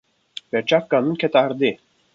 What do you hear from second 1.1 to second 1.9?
kete erdê.